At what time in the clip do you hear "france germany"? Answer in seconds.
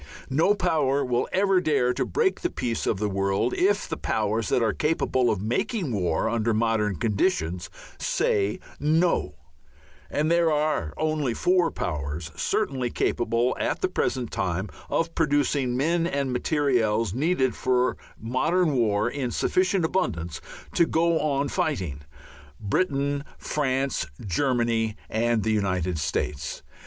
23.37-24.95